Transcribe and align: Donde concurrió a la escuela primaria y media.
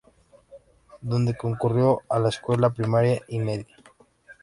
Donde 1.01 1.37
concurrió 1.37 1.99
a 2.09 2.17
la 2.17 2.29
escuela 2.29 2.71
primaria 2.73 3.21
y 3.27 3.37
media. 3.37 3.77